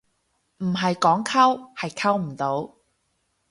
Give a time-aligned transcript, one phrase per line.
[0.57, 2.73] 唔係唔溝，係溝唔到